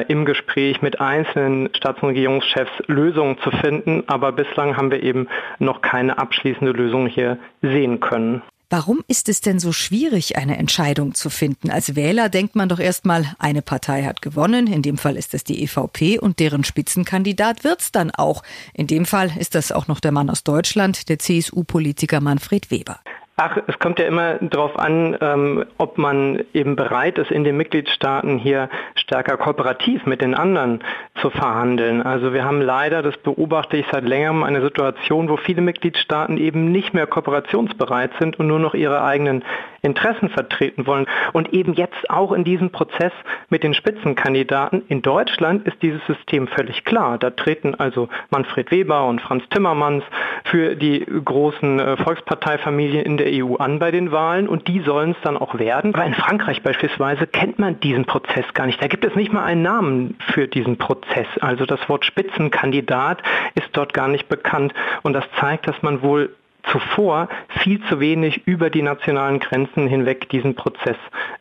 im 0.09 0.25
Gespräch 0.25 0.81
mit 0.81 0.99
einzelnen 0.99 1.69
Staats- 1.73 2.03
und 2.03 2.08
Regierungschefs 2.09 2.71
Lösungen 2.87 3.37
zu 3.39 3.51
finden. 3.51 4.03
Aber 4.07 4.31
bislang 4.31 4.77
haben 4.77 4.91
wir 4.91 5.01
eben 5.01 5.27
noch 5.59 5.81
keine 5.81 6.17
abschließende 6.17 6.71
Lösung 6.73 7.07
hier 7.07 7.37
sehen 7.61 7.99
können. 7.99 8.41
Warum 8.71 9.03
ist 9.07 9.29
es 9.29 9.41
denn 9.41 9.57
so 9.57 9.71
schwierig, 9.71 10.37
eine 10.37 10.57
Entscheidung 10.59 11.15
zu 11.15 11.31
finden? 11.31 11.71
Als 11.71 11.95
Wähler 11.95 12.29
denkt 12.29 12.55
man 12.55 12.69
doch 12.69 12.77
erstmal, 12.77 13.25
eine 13.39 13.63
Partei 13.63 14.03
hat 14.03 14.21
gewonnen, 14.21 14.67
in 14.67 14.83
dem 14.83 14.99
Fall 14.99 15.17
ist 15.17 15.33
es 15.33 15.43
die 15.43 15.63
EVP 15.63 16.19
und 16.19 16.37
deren 16.39 16.63
Spitzenkandidat 16.63 17.63
wird's 17.63 17.91
dann 17.91 18.11
auch. 18.11 18.43
In 18.75 18.85
dem 18.85 19.07
Fall 19.07 19.31
ist 19.39 19.55
das 19.55 19.71
auch 19.71 19.87
noch 19.87 19.99
der 19.99 20.11
Mann 20.11 20.29
aus 20.29 20.43
Deutschland, 20.43 21.09
der 21.09 21.17
CSU-Politiker 21.17 22.21
Manfred 22.21 22.69
Weber. 22.69 22.99
Ach, 23.41 23.55
es 23.67 23.79
kommt 23.79 23.99
ja 23.99 24.05
immer 24.05 24.33
darauf 24.41 24.77
an, 24.77 25.15
ähm, 25.21 25.63
ob 25.77 25.97
man 25.97 26.43
eben 26.53 26.75
bereit 26.75 27.17
ist, 27.17 27.31
in 27.31 27.45
den 27.45 27.55
Mitgliedstaaten 27.55 28.37
hier 28.37 28.67
stärker 28.95 29.37
kooperativ 29.37 30.05
mit 30.05 30.19
den 30.19 30.35
anderen 30.35 30.81
zu 31.21 31.29
verhandeln. 31.29 32.01
Also 32.01 32.33
wir 32.33 32.43
haben 32.43 32.59
leider, 32.59 33.01
das 33.01 33.15
beobachte 33.15 33.77
ich 33.77 33.85
seit 33.93 34.03
längerem, 34.03 34.43
eine 34.43 34.61
Situation, 34.61 35.29
wo 35.29 35.37
viele 35.37 35.61
Mitgliedstaaten 35.61 36.35
eben 36.35 36.73
nicht 36.73 36.93
mehr 36.93 37.07
kooperationsbereit 37.07 38.11
sind 38.19 38.37
und 38.39 38.47
nur 38.47 38.59
noch 38.59 38.73
ihre 38.73 39.05
eigenen 39.05 39.45
Interessen 39.81 40.29
vertreten 40.29 40.87
wollen. 40.87 41.07
Und 41.33 41.53
eben 41.53 41.73
jetzt 41.73 42.09
auch 42.09 42.31
in 42.31 42.43
diesem 42.43 42.71
Prozess 42.71 43.11
mit 43.49 43.63
den 43.63 43.73
Spitzenkandidaten. 43.73 44.83
In 44.87 45.01
Deutschland 45.01 45.67
ist 45.67 45.81
dieses 45.81 46.05
System 46.05 46.47
völlig 46.47 46.85
klar. 46.85 47.17
Da 47.17 47.29
treten 47.29 47.75
also 47.75 48.09
Manfred 48.29 48.71
Weber 48.71 49.05
und 49.07 49.21
Franz 49.21 49.43
Timmermans 49.49 50.03
für 50.45 50.75
die 50.75 51.05
großen 51.05 51.79
äh, 51.79 51.97
Volksparteifamilien 51.97 53.05
in 53.05 53.17
der 53.17 53.27
EU 53.45 53.55
an 53.55 53.79
bei 53.79 53.91
den 53.91 54.11
Wahlen 54.11 54.47
und 54.47 54.67
die 54.67 54.81
sollen 54.81 55.11
es 55.11 55.17
dann 55.23 55.37
auch 55.37 55.57
werden. 55.57 55.93
Aber 55.93 56.05
in 56.05 56.13
Frankreich 56.13 56.61
beispielsweise 56.63 57.27
kennt 57.27 57.59
man 57.59 57.79
diesen 57.79 58.05
Prozess 58.05 58.45
gar 58.53 58.65
nicht. 58.65 58.81
Da 58.81 58.87
gibt 58.87 59.05
es 59.05 59.15
nicht 59.15 59.33
mal 59.33 59.43
einen 59.43 59.61
Namen 59.61 60.17
für 60.33 60.47
diesen 60.47 60.77
Prozess. 60.77 61.27
Also 61.41 61.65
das 61.65 61.87
Wort 61.89 62.05
Spitzenkandidat 62.05 63.21
ist 63.55 63.69
dort 63.73 63.93
gar 63.93 64.07
nicht 64.07 64.27
bekannt 64.29 64.73
und 65.03 65.13
das 65.13 65.25
zeigt, 65.39 65.67
dass 65.67 65.81
man 65.81 66.01
wohl 66.01 66.35
zuvor 66.71 67.29
viel 67.61 67.81
zu 67.87 67.99
wenig 67.99 68.45
über 68.45 68.69
die 68.69 68.81
nationalen 68.81 69.39
Grenzen 69.39 69.87
hinweg 69.87 70.29
diesen 70.29 70.55
Prozess 70.55 70.97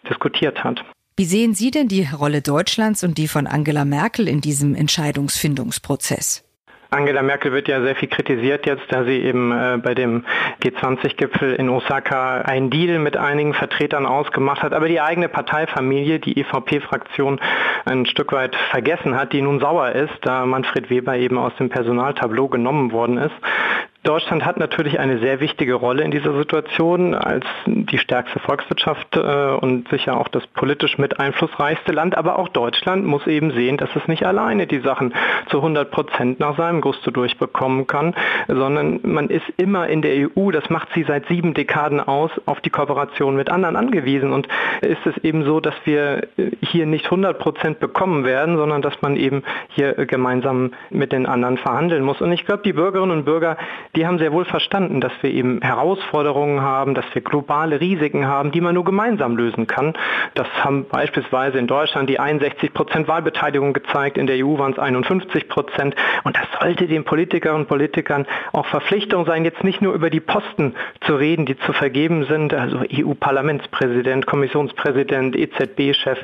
diskutiert 0.08 0.64
hat. 0.64 0.84
Wie 1.16 1.24
sehen 1.24 1.54
Sie 1.54 1.70
denn 1.70 1.88
die 1.88 2.06
Rolle 2.06 2.42
Deutschlands 2.42 3.02
und 3.02 3.18
die 3.18 3.26
von 3.26 3.46
Angela 3.46 3.84
Merkel 3.84 4.28
in 4.28 4.40
diesem 4.40 4.74
Entscheidungsfindungsprozess? 4.74 6.44
Angela 6.90 7.22
Merkel 7.22 7.52
wird 7.52 7.68
ja 7.68 7.82
sehr 7.82 7.94
viel 7.96 8.08
kritisiert 8.08 8.64
jetzt, 8.64 8.84
da 8.88 9.04
sie 9.04 9.18
eben 9.18 9.52
äh, 9.52 9.78
bei 9.82 9.94
dem 9.94 10.24
G20-Gipfel 10.62 11.54
in 11.54 11.68
Osaka 11.68 12.40
einen 12.42 12.70
Deal 12.70 12.98
mit 12.98 13.16
einigen 13.16 13.52
Vertretern 13.52 14.06
ausgemacht 14.06 14.62
hat, 14.62 14.72
aber 14.72 14.88
die 14.88 15.00
eigene 15.00 15.28
Parteifamilie, 15.28 16.18
die 16.18 16.40
EVP-Fraktion, 16.40 17.40
ein 17.84 18.06
Stück 18.06 18.32
weit 18.32 18.56
vergessen 18.70 19.16
hat, 19.16 19.34
die 19.34 19.42
nun 19.42 19.60
sauer 19.60 19.90
ist, 19.92 20.14
da 20.22 20.46
Manfred 20.46 20.88
Weber 20.88 21.16
eben 21.16 21.36
aus 21.36 21.52
dem 21.58 21.68
Personaltableau 21.68 22.48
genommen 22.48 22.90
worden 22.90 23.18
ist. 23.18 23.34
Deutschland 24.04 24.44
hat 24.44 24.58
natürlich 24.58 25.00
eine 25.00 25.18
sehr 25.18 25.40
wichtige 25.40 25.74
Rolle 25.74 26.04
in 26.04 26.12
dieser 26.12 26.32
Situation 26.32 27.14
als 27.14 27.44
die 27.66 27.98
stärkste 27.98 28.38
Volkswirtschaft 28.38 29.16
äh, 29.16 29.20
und 29.60 29.88
sicher 29.88 30.18
auch 30.18 30.28
das 30.28 30.46
politisch 30.46 30.98
mit 30.98 31.18
einflussreichste 31.18 31.92
Land. 31.92 32.16
Aber 32.16 32.38
auch 32.38 32.48
Deutschland 32.48 33.04
muss 33.04 33.26
eben 33.26 33.50
sehen, 33.50 33.76
dass 33.76 33.90
es 33.96 34.06
nicht 34.06 34.24
alleine 34.24 34.68
die 34.68 34.78
Sachen 34.80 35.14
zu 35.50 35.58
100 35.58 35.90
Prozent 35.90 36.38
nach 36.38 36.56
seinem 36.56 36.80
Gusto 36.80 37.10
durchbekommen 37.10 37.88
kann, 37.88 38.14
sondern 38.46 39.00
man 39.02 39.30
ist 39.30 39.46
immer 39.56 39.88
in 39.88 40.00
der 40.00 40.30
EU, 40.30 40.52
das 40.52 40.70
macht 40.70 40.88
sie 40.94 41.02
seit 41.02 41.26
sieben 41.26 41.52
Dekaden 41.52 42.00
aus, 42.00 42.30
auf 42.46 42.60
die 42.60 42.70
Kooperation 42.70 43.34
mit 43.34 43.50
anderen 43.50 43.74
angewiesen. 43.74 44.32
Und 44.32 44.46
ist 44.80 45.04
es 45.06 45.16
eben 45.24 45.44
so, 45.44 45.58
dass 45.58 45.74
wir 45.84 46.28
hier 46.62 46.86
nicht 46.86 47.06
100 47.06 47.38
Prozent 47.38 47.80
bekommen 47.80 48.24
werden, 48.24 48.56
sondern 48.56 48.80
dass 48.80 49.02
man 49.02 49.16
eben 49.16 49.42
hier 49.70 49.94
gemeinsam 50.06 50.70
mit 50.90 51.10
den 51.10 51.26
anderen 51.26 51.58
verhandeln 51.58 52.04
muss. 52.04 52.20
Und 52.20 52.30
ich 52.30 52.46
glaube, 52.46 52.62
die 52.64 52.72
Bürgerinnen 52.72 53.10
und 53.10 53.24
Bürger, 53.24 53.56
die 53.96 54.06
haben 54.06 54.18
sehr 54.18 54.32
wohl 54.32 54.44
verstanden, 54.44 55.00
dass 55.00 55.12
wir 55.22 55.30
eben 55.30 55.60
Herausforderungen 55.62 56.60
haben, 56.60 56.94
dass 56.94 57.04
wir 57.14 57.22
globale 57.22 57.80
Risiken 57.80 58.26
haben, 58.26 58.52
die 58.52 58.60
man 58.60 58.74
nur 58.74 58.84
gemeinsam 58.84 59.36
lösen 59.36 59.66
kann. 59.66 59.94
Das 60.34 60.46
haben 60.62 60.86
beispielsweise 60.88 61.58
in 61.58 61.66
Deutschland 61.66 62.08
die 62.10 62.18
61 62.18 62.72
Prozent 62.72 63.08
Wahlbeteiligung 63.08 63.72
gezeigt, 63.72 64.18
in 64.18 64.26
der 64.26 64.44
EU 64.44 64.58
waren 64.58 64.72
es 64.72 64.78
51 64.78 65.48
Prozent. 65.48 65.94
Und 66.24 66.36
das 66.36 66.46
sollte 66.60 66.86
den 66.86 67.04
Politikerinnen 67.04 67.62
und 67.62 67.68
Politikern 67.68 68.26
auch 68.52 68.66
Verpflichtung 68.66 69.26
sein, 69.26 69.44
jetzt 69.44 69.64
nicht 69.64 69.82
nur 69.82 69.94
über 69.94 70.10
die 70.10 70.20
Posten 70.20 70.74
zu 71.00 71.16
reden, 71.16 71.46
die 71.46 71.58
zu 71.58 71.72
vergeben 71.72 72.24
sind, 72.24 72.54
also 72.54 72.80
EU-Parlamentspräsident, 72.92 74.26
Kommissionspräsident, 74.26 75.36
EZB-Chef, 75.36 76.18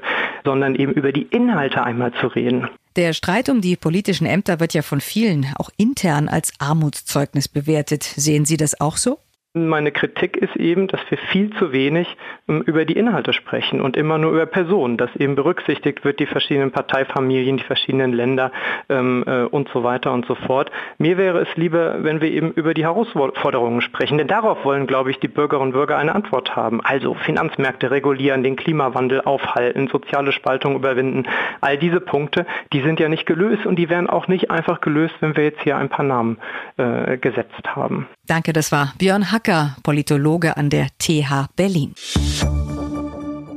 sondern 0.44 0.75
eben 0.75 0.92
über 0.92 1.12
die 1.12 1.23
Inhalte 1.23 1.83
einmal 1.83 2.12
zu 2.12 2.26
reden. 2.28 2.68
Der 2.97 3.13
Streit 3.13 3.49
um 3.49 3.61
die 3.61 3.75
politischen 3.75 4.25
Ämter 4.25 4.61
wird 4.61 4.73
ja 4.73 4.83
von 4.83 5.01
vielen 5.01 5.53
auch 5.57 5.71
intern 5.77 6.29
als 6.29 6.53
Armutszeugnis 6.59 7.49
bewertet. 7.49 8.05
Sehen 8.05 8.45
Sie 8.45 8.57
das 8.57 8.81
auch 8.81 8.97
so? 8.97 9.19
Meine 9.56 9.92
Kritik 9.92 10.37
ist 10.37 10.56
eben, 10.56 10.88
dass 10.88 11.00
wir 11.11 11.16
viel 11.30 11.50
zu 11.56 11.70
wenig 11.70 12.08
ähm, 12.49 12.62
über 12.62 12.84
die 12.84 12.96
Inhalte 12.96 13.32
sprechen 13.32 13.80
und 13.80 13.96
immer 13.96 14.18
nur 14.18 14.32
über 14.32 14.46
Personen, 14.46 14.96
dass 14.96 15.14
eben 15.14 15.37
berücksichtigt 15.37 16.04
wird, 16.04 16.18
die 16.18 16.26
verschiedenen 16.26 16.73
Parteifamilien, 16.73 17.58
die 17.58 17.62
verschiedenen 17.62 18.12
Länder 18.12 18.50
ähm, 18.88 19.23
äh, 19.28 19.44
und 19.44 19.68
so 19.68 19.84
weiter 19.84 20.12
und 20.12 20.26
so 20.26 20.34
fort. 20.34 20.73
Mir 20.99 21.18
wäre 21.18 21.38
es 21.38 21.54
lieber, 21.54 22.02
wenn 22.02 22.20
wir 22.20 22.32
eben 22.32 22.50
über 22.50 22.75
die 22.75 22.82
Herausforderungen 22.82 23.80
sprechen, 23.80 24.18
denn 24.18 24.26
darauf 24.26 24.64
wollen, 24.64 24.88
glaube 24.88 25.12
ich, 25.12 25.20
die 25.20 25.28
Bürgerinnen 25.28 25.68
und 25.68 25.73
Bürger 25.75 25.99
eine 25.99 26.16
Antwort 26.16 26.56
haben. 26.56 26.80
Also 26.80 27.14
Finanzmärkte 27.14 27.92
regulieren, 27.92 28.42
den 28.42 28.56
Klimawandel 28.56 29.20
aufhalten, 29.20 29.87
soziale 29.87 30.32
Spaltung 30.32 30.75
überwinden. 30.75 31.28
All 31.61 31.78
diese 31.78 32.00
Punkte, 32.00 32.44
die 32.73 32.80
sind 32.80 32.99
ja 32.99 33.08
nicht 33.08 33.25
gelöst 33.25 33.66
und 33.66 33.76
die 33.76 33.88
werden 33.88 34.11
auch 34.11 34.26
nicht 34.26 34.50
einfach 34.50 34.80
gelöst, 34.80 35.14
wenn 35.20 35.37
wir 35.37 35.44
jetzt 35.44 35.62
hier 35.62 35.76
ein 35.76 35.90
paar 35.90 36.04
Namen 36.04 36.38
äh, 36.76 37.18
gesetzt 37.18 37.62
haben. 37.64 38.08
Danke, 38.26 38.52
das 38.52 38.73
war 38.73 38.94
Björn 38.99 39.30
Hack 39.30 39.44
Hacker, 39.45 39.77
Politologe 39.83 40.57
an 40.57 40.71
der 40.71 40.89
TH 40.99 41.49
Berlin. 41.55 41.95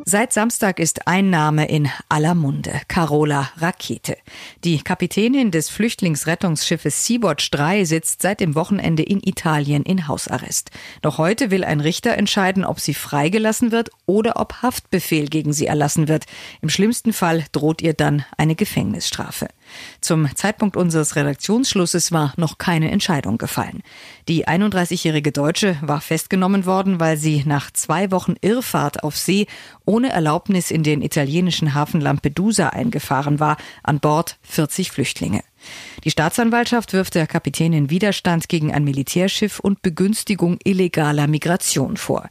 Seit 0.04 0.34
Samstag 0.34 0.80
ist 0.80 1.08
ein 1.08 1.30
Name 1.30 1.70
in 1.70 1.90
aller 2.10 2.36
Munde, 2.36 2.82
Carola 2.90 3.50
Rakete. 3.58 4.18
Die 4.66 4.82
Kapitänin 4.82 5.50
des 5.50 5.70
Flüchtlingsrettungsschiffes 5.70 7.06
Sea-Watch 7.06 7.52
3 7.52 7.86
sitzt 7.86 8.22
seit 8.22 8.42
dem 8.42 8.56
Wochenende 8.56 9.02
in 9.04 9.22
Italien 9.24 9.84
in 9.84 10.10
Hausarrest. 10.10 10.72
Noch 11.04 11.20
heute 11.20 11.52
will 11.52 11.64
ein 11.64 11.80
Richter 11.80 12.16
entscheiden, 12.16 12.66
ob 12.66 12.82
sie 12.82 12.94
freigelassen 12.94 13.72
wird 13.72 13.90
oder 14.06 14.42
ob 14.42 14.62
Haftbefehl 14.62 15.28
gegen 15.28 15.54
sie 15.54 15.68
erlassen 15.68 16.10
wird. 16.10 16.26
Im 16.62 16.68
schlimmsten 16.68 17.14
Fall 17.14 17.46
droht 17.54 17.82
ihr 17.82 17.94
dann 17.94 18.26
eine 18.38 18.56
Gefängnisstrafe. 18.56 19.48
Zum 20.02 20.28
Zeitpunkt 20.36 20.78
unseres 20.78 21.16
Redaktionsschlusses 21.16 22.12
war 22.12 22.34
noch 22.38 22.58
keine 22.58 22.92
Entscheidung 22.92 23.38
gefallen. 23.38 23.84
Die 24.28 24.48
31-jährige 24.48 25.32
Deutsche 25.32 25.78
war 25.82 26.02
festgenommen 26.02 26.66
worden, 26.66 27.00
weil 27.00 27.18
sie 27.18 27.44
nach 27.46 27.72
zwei 27.72 28.12
Wochen 28.12 28.36
Irrfahrt 28.42 29.04
auf 29.04 29.18
See 29.18 29.48
ohne 29.86 30.10
Erlaubnis 30.10 30.72
in 30.72 30.84
den 30.84 31.02
italienischen 31.02 31.74
Hafen 31.74 32.02
Lampedusa 32.02 32.70
eingefahren 32.70 33.40
war, 33.40 33.58
an 33.84 34.00
Bord 34.00 34.38
40 34.44 34.92
Flüchtlinge. 34.92 35.44
Die 36.04 36.12
Staatsanwaltschaft 36.12 36.94
wirft 36.94 37.16
der 37.16 37.28
Kapitänin 37.28 37.90
Widerstand 37.90 38.50
gegen 38.50 38.74
ein 38.74 38.84
Militärschiff 38.84 39.60
und 39.60 39.82
Begünstigung 39.82 40.60
illegaler 40.64 41.28
Migration 41.28 41.98
vor. 41.98 42.30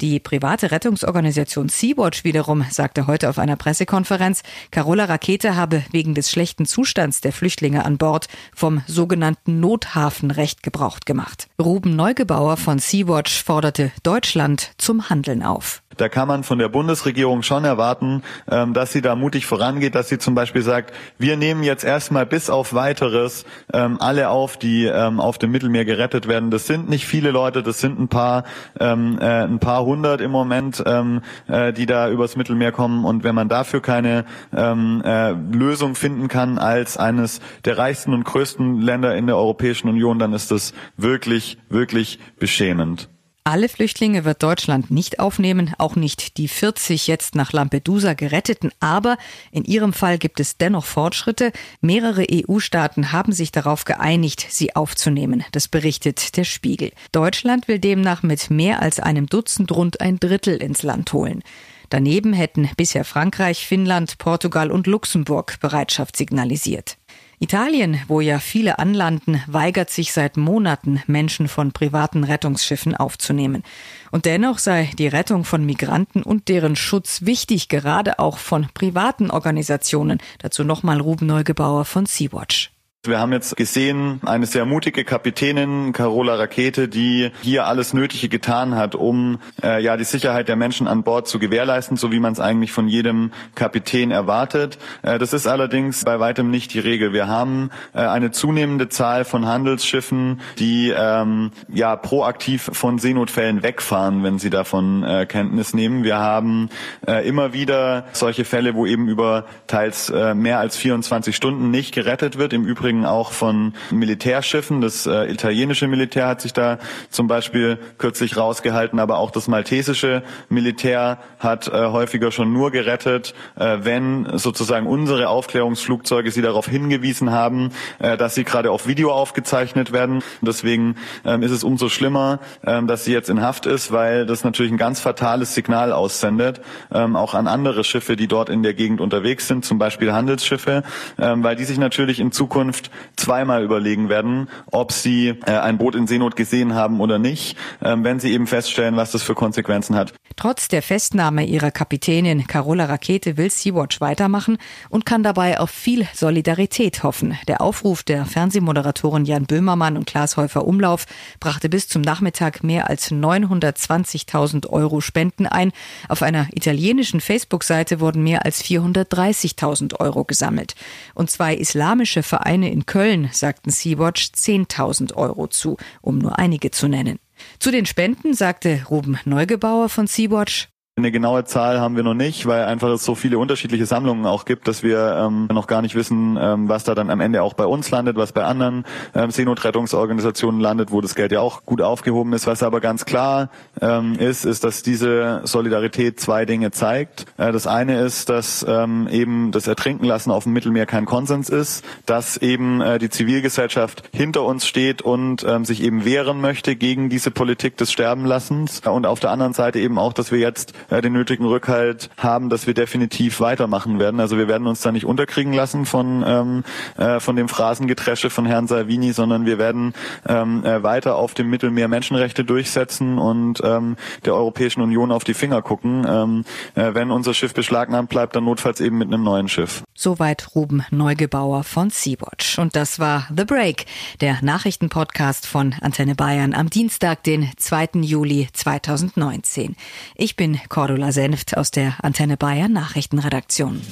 Die 0.00 0.20
private 0.20 0.70
Rettungsorganisation 0.70 1.68
Sea-Watch 1.68 2.22
wiederum 2.22 2.64
sagte 2.70 3.08
heute 3.08 3.28
auf 3.28 3.36
einer 3.36 3.56
Pressekonferenz, 3.56 4.44
Carola 4.70 5.06
Rakete 5.06 5.56
habe 5.56 5.82
wegen 5.90 6.14
des 6.14 6.30
schlechten 6.30 6.66
Zustands 6.66 7.20
der 7.20 7.32
Flüchtlinge 7.32 7.84
an 7.84 7.98
Bord 7.98 8.28
vom 8.54 8.80
sogenannten 8.86 9.58
Nothafenrecht 9.58 10.62
Gebrauch 10.62 11.00
gemacht. 11.04 11.48
Ruben 11.60 11.96
Neugebauer 11.96 12.56
von 12.56 12.78
Sea-Watch 12.78 13.42
forderte 13.42 13.90
Deutschland 14.04 14.70
zum 14.78 15.10
Handeln 15.10 15.42
auf. 15.42 15.82
Da 16.00 16.08
kann 16.08 16.28
man 16.28 16.44
von 16.44 16.58
der 16.58 16.68
Bundesregierung 16.68 17.42
schon 17.42 17.64
erwarten, 17.64 18.22
ähm, 18.50 18.72
dass 18.72 18.92
sie 18.92 19.02
da 19.02 19.14
mutig 19.14 19.46
vorangeht, 19.46 19.94
dass 19.94 20.08
sie 20.08 20.18
zum 20.18 20.34
Beispiel 20.34 20.62
sagt, 20.62 20.94
wir 21.18 21.36
nehmen 21.36 21.62
jetzt 21.62 21.84
erstmal 21.84 22.26
bis 22.26 22.50
auf 22.50 22.74
weiteres 22.74 23.44
ähm, 23.72 23.98
alle 24.00 24.30
auf, 24.30 24.56
die 24.56 24.84
ähm, 24.84 25.20
auf 25.20 25.38
dem 25.38 25.50
Mittelmeer 25.50 25.84
gerettet 25.84 26.28
werden. 26.28 26.50
Das 26.50 26.66
sind 26.66 26.88
nicht 26.88 27.06
viele 27.06 27.30
Leute, 27.30 27.62
das 27.62 27.80
sind 27.80 27.98
ein 27.98 28.08
paar, 28.08 28.44
äh, 28.78 28.84
ein 28.84 29.58
paar 29.58 29.84
hundert 29.84 30.20
im 30.20 30.30
Moment, 30.30 30.82
äh, 30.86 31.72
die 31.72 31.86
da 31.86 32.08
übers 32.08 32.36
Mittelmeer 32.36 32.72
kommen. 32.72 33.04
Und 33.04 33.24
wenn 33.24 33.34
man 33.34 33.48
dafür 33.48 33.80
keine 33.80 34.24
äh, 34.52 35.32
Lösung 35.32 35.94
finden 35.94 36.28
kann 36.28 36.58
als 36.58 36.96
eines 36.96 37.40
der 37.64 37.78
reichsten 37.78 38.14
und 38.14 38.24
größten 38.24 38.80
Länder 38.80 39.16
in 39.16 39.26
der 39.26 39.36
Europäischen 39.36 39.88
Union, 39.88 40.18
dann 40.18 40.32
ist 40.32 40.50
das 40.50 40.72
wirklich, 40.96 41.58
wirklich 41.68 42.18
beschämend. 42.38 43.08
Alle 43.48 43.70
Flüchtlinge 43.70 44.26
wird 44.26 44.42
Deutschland 44.42 44.90
nicht 44.90 45.20
aufnehmen, 45.20 45.72
auch 45.78 45.96
nicht 45.96 46.36
die 46.36 46.48
40 46.48 47.06
jetzt 47.06 47.34
nach 47.34 47.50
Lampedusa 47.50 48.12
geretteten. 48.12 48.72
Aber 48.78 49.16
in 49.50 49.64
ihrem 49.64 49.94
Fall 49.94 50.18
gibt 50.18 50.38
es 50.38 50.58
dennoch 50.58 50.84
Fortschritte. 50.84 51.52
Mehrere 51.80 52.26
EU-Staaten 52.30 53.10
haben 53.10 53.32
sich 53.32 53.50
darauf 53.50 53.86
geeinigt, 53.86 54.46
sie 54.50 54.76
aufzunehmen. 54.76 55.46
Das 55.52 55.66
berichtet 55.66 56.36
der 56.36 56.44
Spiegel. 56.44 56.92
Deutschland 57.10 57.68
will 57.68 57.78
demnach 57.78 58.22
mit 58.22 58.50
mehr 58.50 58.82
als 58.82 59.00
einem 59.00 59.24
Dutzend 59.28 59.72
rund 59.72 60.02
ein 60.02 60.20
Drittel 60.20 60.58
ins 60.58 60.82
Land 60.82 61.14
holen. 61.14 61.42
Daneben 61.88 62.34
hätten 62.34 62.68
bisher 62.76 63.06
Frankreich, 63.06 63.66
Finnland, 63.66 64.18
Portugal 64.18 64.70
und 64.70 64.86
Luxemburg 64.86 65.58
Bereitschaft 65.58 66.18
signalisiert. 66.18 66.97
Italien, 67.40 68.00
wo 68.08 68.20
ja 68.20 68.40
viele 68.40 68.80
anlanden, 68.80 69.40
weigert 69.46 69.90
sich 69.90 70.12
seit 70.12 70.36
Monaten, 70.36 71.02
Menschen 71.06 71.46
von 71.46 71.72
privaten 71.72 72.24
Rettungsschiffen 72.24 72.96
aufzunehmen. 72.96 73.62
Und 74.10 74.24
dennoch 74.24 74.58
sei 74.58 74.90
die 74.98 75.06
Rettung 75.06 75.44
von 75.44 75.64
Migranten 75.64 76.22
und 76.22 76.48
deren 76.48 76.74
Schutz 76.74 77.22
wichtig, 77.22 77.68
gerade 77.68 78.18
auch 78.18 78.38
von 78.38 78.66
privaten 78.74 79.30
Organisationen. 79.30 80.18
Dazu 80.38 80.64
nochmal 80.64 81.00
Ruben 81.00 81.26
Neugebauer 81.26 81.84
von 81.84 82.06
Sea-Watch. 82.06 82.72
Wir 83.06 83.20
haben 83.20 83.32
jetzt 83.32 83.56
gesehen, 83.56 84.20
eine 84.26 84.46
sehr 84.46 84.64
mutige 84.64 85.04
Kapitänin, 85.04 85.92
Carola 85.92 86.34
Rakete, 86.34 86.88
die 86.88 87.30
hier 87.42 87.68
alles 87.68 87.94
Nötige 87.94 88.28
getan 88.28 88.74
hat, 88.74 88.96
um 88.96 89.38
äh, 89.62 89.80
ja 89.80 89.96
die 89.96 90.02
Sicherheit 90.02 90.48
der 90.48 90.56
Menschen 90.56 90.88
an 90.88 91.04
Bord 91.04 91.28
zu 91.28 91.38
gewährleisten, 91.38 91.96
so 91.96 92.10
wie 92.10 92.18
man 92.18 92.32
es 92.32 92.40
eigentlich 92.40 92.72
von 92.72 92.88
jedem 92.88 93.30
Kapitän 93.54 94.10
erwartet. 94.10 94.78
Äh, 95.02 95.20
das 95.20 95.32
ist 95.32 95.46
allerdings 95.46 96.04
bei 96.04 96.18
weitem 96.18 96.50
nicht 96.50 96.74
die 96.74 96.80
Regel. 96.80 97.12
Wir 97.12 97.28
haben 97.28 97.70
äh, 97.94 98.00
eine 98.00 98.32
zunehmende 98.32 98.88
Zahl 98.88 99.24
von 99.24 99.46
Handelsschiffen, 99.46 100.40
die 100.58 100.92
ähm, 100.94 101.52
ja 101.72 101.94
proaktiv 101.94 102.68
von 102.72 102.98
Seenotfällen 102.98 103.62
wegfahren, 103.62 104.24
wenn 104.24 104.40
sie 104.40 104.50
davon 104.50 105.04
äh, 105.04 105.24
Kenntnis 105.24 105.72
nehmen. 105.72 106.02
Wir 106.02 106.18
haben 106.18 106.68
äh, 107.06 107.26
immer 107.28 107.52
wieder 107.52 108.06
solche 108.10 108.44
Fälle, 108.44 108.74
wo 108.74 108.86
eben 108.86 109.06
über 109.06 109.44
teils 109.68 110.10
äh, 110.10 110.34
mehr 110.34 110.58
als 110.58 110.76
24 110.76 111.36
Stunden 111.36 111.70
nicht 111.70 111.94
gerettet 111.94 112.38
wird. 112.38 112.52
Im 112.52 112.64
Übrigen 112.64 112.87
Übrigen 112.88 113.04
auch 113.04 113.32
von 113.32 113.74
Militärschiffen. 113.90 114.80
Das 114.80 115.04
äh, 115.04 115.30
italienische 115.30 115.86
Militär 115.88 116.26
hat 116.26 116.40
sich 116.40 116.54
da 116.54 116.78
zum 117.10 117.26
Beispiel 117.26 117.78
kürzlich 117.98 118.38
rausgehalten, 118.38 118.98
aber 118.98 119.18
auch 119.18 119.30
das 119.30 119.46
maltesische 119.46 120.22
Militär 120.48 121.18
hat 121.38 121.68
äh, 121.68 121.88
häufiger 121.88 122.32
schon 122.32 122.54
nur 122.54 122.70
gerettet, 122.70 123.34
äh, 123.56 123.78
wenn 123.82 124.38
sozusagen 124.38 124.86
unsere 124.86 125.28
Aufklärungsflugzeuge 125.28 126.30
sie 126.30 126.40
darauf 126.40 126.66
hingewiesen 126.66 127.30
haben, 127.30 127.72
äh, 127.98 128.16
dass 128.16 128.34
sie 128.34 128.44
gerade 128.44 128.70
auf 128.70 128.86
Video 128.86 129.12
aufgezeichnet 129.12 129.92
werden. 129.92 130.22
Deswegen 130.40 130.96
ähm, 131.26 131.42
ist 131.42 131.50
es 131.50 131.64
umso 131.64 131.90
schlimmer, 131.90 132.40
ähm, 132.64 132.86
dass 132.86 133.04
sie 133.04 133.12
jetzt 133.12 133.28
in 133.28 133.42
Haft 133.42 133.66
ist, 133.66 133.92
weil 133.92 134.24
das 134.24 134.44
natürlich 134.44 134.72
ein 134.72 134.78
ganz 134.78 134.98
fatales 135.00 135.54
Signal 135.54 135.92
aussendet, 135.92 136.62
ähm, 136.90 137.16
auch 137.16 137.34
an 137.34 137.48
andere 137.48 137.84
Schiffe, 137.84 138.16
die 138.16 138.28
dort 138.28 138.48
in 138.48 138.62
der 138.62 138.72
Gegend 138.72 139.02
unterwegs 139.02 139.46
sind, 139.46 139.66
zum 139.66 139.78
Beispiel 139.78 140.14
Handelsschiffe, 140.14 140.82
weil 141.16 141.56
die 141.56 141.64
sich 141.64 141.78
natürlich 141.78 142.20
in 142.20 142.32
Zukunft 142.32 142.77
Zukunft 142.78 142.90
zweimal 143.16 143.64
überlegen 143.64 144.08
werden, 144.08 144.48
ob 144.70 144.92
sie 144.92 145.34
äh, 145.44 145.58
ein 145.58 145.78
Boot 145.78 145.94
in 145.94 146.06
Seenot 146.06 146.36
gesehen 146.36 146.74
haben 146.74 147.00
oder 147.00 147.18
nicht, 147.18 147.56
äh, 147.80 147.96
wenn 147.98 148.20
sie 148.20 148.32
eben 148.32 148.46
feststellen, 148.46 148.96
was 148.96 149.10
das 149.10 149.22
für 149.22 149.34
Konsequenzen 149.34 149.96
hat. 149.96 150.14
Trotz 150.36 150.68
der 150.68 150.82
Festnahme 150.82 151.44
ihrer 151.44 151.72
Kapitänin 151.72 152.46
Carola 152.46 152.84
Rakete 152.84 153.36
will 153.36 153.50
Sea-Watch 153.50 154.00
weitermachen 154.00 154.56
und 154.88 155.04
kann 155.04 155.24
dabei 155.24 155.58
auf 155.58 155.70
viel 155.70 156.06
Solidarität 156.14 157.02
hoffen. 157.02 157.36
Der 157.48 157.60
Aufruf 157.60 158.04
der 158.04 158.24
Fernsehmoderatoren 158.24 159.24
Jan 159.24 159.46
Böhmermann 159.46 159.96
und 159.96 160.06
Klaas 160.06 160.36
Häufer 160.36 160.64
Umlauf 160.64 161.06
brachte 161.40 161.68
bis 161.68 161.88
zum 161.88 162.02
Nachmittag 162.02 162.62
mehr 162.62 162.88
als 162.88 163.10
920.000 163.10 164.68
Euro 164.68 165.00
Spenden 165.00 165.46
ein. 165.46 165.72
Auf 166.08 166.22
einer 166.22 166.46
italienischen 166.52 167.20
Facebook-Seite 167.20 167.98
wurden 167.98 168.22
mehr 168.22 168.44
als 168.44 168.62
430.000 168.62 169.98
Euro 169.98 170.24
gesammelt. 170.24 170.76
Und 171.14 171.30
zwei 171.30 171.54
islamische 171.54 172.22
Vereine 172.22 172.67
in 172.68 172.86
Köln 172.86 173.28
sagten 173.32 173.70
Sea-Watch 173.70 174.30
10.000 174.34 175.14
Euro 175.14 175.46
zu, 175.46 175.76
um 176.00 176.18
nur 176.18 176.38
einige 176.38 176.70
zu 176.70 176.88
nennen. 176.88 177.18
Zu 177.58 177.70
den 177.70 177.86
Spenden 177.86 178.34
sagte 178.34 178.86
Ruben 178.90 179.18
Neugebauer 179.24 179.88
von 179.88 180.06
Sea-Watch, 180.06 180.68
eine 180.98 181.12
genaue 181.12 181.44
Zahl 181.44 181.80
haben 181.80 181.96
wir 181.96 182.02
noch 182.02 182.14
nicht, 182.14 182.46
weil 182.46 182.64
einfach 182.64 182.88
es 182.90 183.04
so 183.04 183.14
viele 183.14 183.38
unterschiedliche 183.38 183.86
Sammlungen 183.86 184.26
auch 184.26 184.44
gibt, 184.44 184.68
dass 184.68 184.82
wir 184.82 185.16
ähm, 185.26 185.48
noch 185.52 185.66
gar 185.66 185.82
nicht 185.82 185.94
wissen, 185.94 186.38
ähm, 186.40 186.68
was 186.68 186.84
da 186.84 186.94
dann 186.94 187.10
am 187.10 187.20
Ende 187.20 187.42
auch 187.42 187.54
bei 187.54 187.66
uns 187.66 187.90
landet, 187.90 188.16
was 188.16 188.32
bei 188.32 188.44
anderen 188.44 188.84
ähm, 189.14 189.30
Seenotrettungsorganisationen 189.30 190.60
landet, 190.60 190.90
wo 190.90 191.00
das 191.00 191.14
Geld 191.14 191.32
ja 191.32 191.40
auch 191.40 191.64
gut 191.64 191.80
aufgehoben 191.80 192.32
ist. 192.32 192.46
Was 192.46 192.62
aber 192.62 192.80
ganz 192.80 193.04
klar 193.04 193.50
ähm, 193.80 194.14
ist, 194.14 194.44
ist, 194.44 194.64
dass 194.64 194.82
diese 194.82 195.40
Solidarität 195.44 196.20
zwei 196.20 196.44
Dinge 196.44 196.70
zeigt. 196.70 197.26
Äh, 197.36 197.52
das 197.52 197.66
eine 197.66 198.00
ist, 198.00 198.28
dass 198.28 198.64
ähm, 198.68 199.08
eben 199.10 199.52
das 199.52 199.66
Ertrinkenlassen 199.66 200.32
auf 200.32 200.44
dem 200.44 200.52
Mittelmeer 200.52 200.86
kein 200.86 201.06
Konsens 201.06 201.48
ist, 201.48 201.84
dass 202.06 202.36
eben 202.36 202.80
äh, 202.80 202.98
die 202.98 203.10
Zivilgesellschaft 203.10 204.02
hinter 204.12 204.44
uns 204.44 204.66
steht 204.66 205.02
und 205.02 205.44
ähm, 205.44 205.64
sich 205.64 205.82
eben 205.82 206.04
wehren 206.04 206.40
möchte 206.40 206.76
gegen 206.76 207.08
diese 207.08 207.30
Politik 207.30 207.76
des 207.76 207.92
Sterbenlassens 207.92 208.80
und 208.80 209.06
auf 209.06 209.20
der 209.20 209.30
anderen 209.30 209.52
Seite 209.52 209.78
eben 209.78 209.98
auch, 209.98 210.12
dass 210.12 210.32
wir 210.32 210.38
jetzt 210.38 210.72
äh, 210.90 211.00
den 211.00 211.12
nötigen 211.12 211.44
Rückhalt 211.44 212.10
haben, 212.16 212.48
dass 212.48 212.66
wir 212.66 212.74
definitiv 212.74 213.40
weitermachen 213.40 213.98
werden. 213.98 214.20
Also 214.20 214.38
wir 214.38 214.48
werden 214.48 214.66
uns 214.66 214.80
da 214.80 214.92
nicht 214.92 215.04
unterkriegen 215.04 215.52
lassen 215.52 215.86
von, 215.86 216.24
ähm, 216.26 216.64
äh, 216.96 217.20
von 217.20 217.36
dem 217.36 217.48
Phrasengetresche 217.48 218.30
von 218.30 218.46
Herrn 218.46 218.66
Salvini, 218.66 219.12
sondern 219.12 219.46
wir 219.46 219.58
werden 219.58 219.94
ähm, 220.26 220.64
äh, 220.64 220.82
weiter 220.82 221.16
auf 221.16 221.34
dem 221.34 221.50
Mittelmeer 221.50 221.88
Menschenrechte 221.88 222.44
durchsetzen 222.44 223.18
und 223.18 223.60
ähm, 223.64 223.96
der 224.24 224.34
Europäischen 224.34 224.80
Union 224.82 225.12
auf 225.12 225.24
die 225.24 225.34
Finger 225.34 225.62
gucken. 225.62 226.06
Ähm, 226.08 226.44
äh, 226.74 226.94
wenn 226.94 227.10
unser 227.10 227.34
Schiff 227.34 227.54
beschlagnahmt 227.54 228.08
bleibt, 228.08 228.36
dann 228.36 228.44
notfalls 228.44 228.80
eben 228.80 228.98
mit 228.98 229.08
einem 229.08 229.22
neuen 229.22 229.48
Schiff. 229.48 229.82
Soweit 229.94 230.54
Ruben 230.54 230.84
Neugebauer 230.90 231.64
von 231.64 231.90
Sea-Watch. 231.90 232.58
Und 232.58 232.76
das 232.76 232.98
war 232.98 233.26
The 233.36 233.44
Break, 233.44 233.86
der 234.20 234.38
Nachrichtenpodcast 234.42 235.46
von 235.46 235.74
Antenne 235.80 236.14
Bayern 236.14 236.54
am 236.54 236.70
Dienstag, 236.70 237.22
den 237.24 237.50
2. 237.56 237.88
Juli 238.02 238.48
2019. 238.52 239.76
Ich 240.14 240.36
bin 240.36 240.60
Cordula 240.78 241.10
Senft 241.10 241.56
aus 241.56 241.72
der 241.72 241.96
Antenne 242.04 242.36
Bayern 242.36 242.72
Nachrichtenredaktion. 242.72 243.82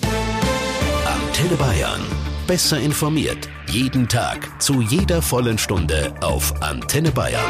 Antenne 1.05 1.57
Bayern. 1.57 2.01
Besser 2.47 2.79
informiert. 2.79 3.49
Jeden 3.67 4.07
Tag. 4.07 4.63
Zu 4.63 4.83
jeder 4.83 5.21
vollen 5.21 5.59
Stunde 5.59 6.15
auf 6.21 6.63
Antenne 6.63 7.11
Bayern. 7.11 7.43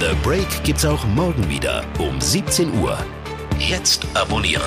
The 0.00 0.16
Break 0.22 0.64
gibt's 0.64 0.86
auch 0.86 1.04
morgen 1.08 1.46
wieder 1.50 1.84
um 1.98 2.18
17 2.18 2.72
Uhr. 2.78 2.96
Jetzt 3.58 4.06
abonnieren. 4.14 4.62